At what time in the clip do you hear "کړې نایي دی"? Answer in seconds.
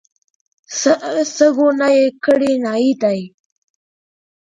2.23-3.19